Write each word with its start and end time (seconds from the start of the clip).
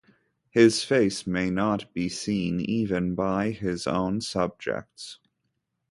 His 0.49 0.83
face 0.83 1.27
may 1.27 1.51
not 1.51 1.93
be 1.93 2.09
seen 2.09 2.59
even 2.59 3.13
by 3.13 3.51
his 3.51 3.85
own 3.85 4.19
subjects. 4.21 5.19